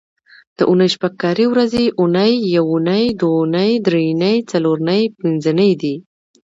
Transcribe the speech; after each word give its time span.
د 0.57 0.59
اونۍ 0.69 0.89
شپږ 0.95 1.13
کاري 1.23 1.45
ورځې 1.49 1.83
اونۍ، 1.99 2.31
یونۍ، 2.55 3.05
دونۍ، 3.21 3.71
درېنۍ، 3.85 4.35
څلورنۍ، 4.51 5.01
پینځنۍ 5.19 5.71
دي 5.81 5.95